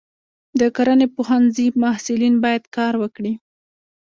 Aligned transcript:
د 0.59 0.61
کرنې 0.75 1.07
پوهنځي 1.15 1.67
محصلین 1.81 2.35
باید 2.43 2.63
کار 2.75 2.93
وکړي. 3.01 3.33